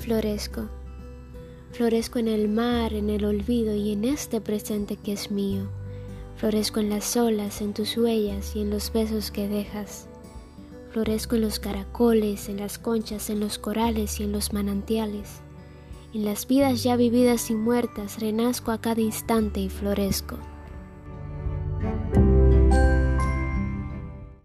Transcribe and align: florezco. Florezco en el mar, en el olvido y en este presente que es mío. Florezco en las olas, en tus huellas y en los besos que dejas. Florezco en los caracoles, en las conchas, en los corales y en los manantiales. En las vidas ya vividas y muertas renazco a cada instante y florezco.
florezco. 0.00 0.68
Florezco 1.72 2.18
en 2.18 2.26
el 2.26 2.48
mar, 2.48 2.94
en 2.94 3.10
el 3.10 3.24
olvido 3.24 3.74
y 3.74 3.92
en 3.92 4.04
este 4.04 4.40
presente 4.40 4.96
que 4.96 5.12
es 5.12 5.30
mío. 5.30 5.68
Florezco 6.36 6.80
en 6.80 6.88
las 6.88 7.16
olas, 7.16 7.60
en 7.60 7.74
tus 7.74 7.96
huellas 7.96 8.56
y 8.56 8.62
en 8.62 8.70
los 8.70 8.92
besos 8.92 9.30
que 9.30 9.46
dejas. 9.46 10.08
Florezco 10.90 11.36
en 11.36 11.42
los 11.42 11.60
caracoles, 11.60 12.48
en 12.48 12.56
las 12.56 12.78
conchas, 12.78 13.28
en 13.28 13.40
los 13.40 13.58
corales 13.58 14.18
y 14.18 14.24
en 14.24 14.32
los 14.32 14.52
manantiales. 14.52 15.42
En 16.14 16.24
las 16.24 16.46
vidas 16.46 16.82
ya 16.82 16.96
vividas 16.96 17.50
y 17.50 17.54
muertas 17.54 18.18
renazco 18.20 18.72
a 18.72 18.80
cada 18.80 19.02
instante 19.02 19.60
y 19.60 19.68
florezco. 19.68 20.38